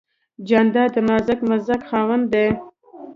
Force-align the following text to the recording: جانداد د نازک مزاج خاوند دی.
جانداد 0.47 0.89
د 0.93 0.97
نازک 1.07 1.39
مزاج 1.49 1.81
خاوند 1.89 2.25
دی. 2.33 2.47